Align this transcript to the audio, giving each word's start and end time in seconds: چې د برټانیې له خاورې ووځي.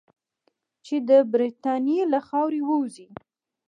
چې 0.85 0.95
د 1.09 1.11
برټانیې 1.31 2.03
له 2.13 2.19
خاورې 2.27 2.61
ووځي. 2.63 3.07